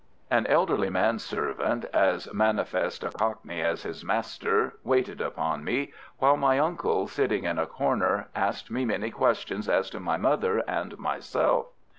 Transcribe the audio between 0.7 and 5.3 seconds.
manservant, as manifest a Cockney as his master, waited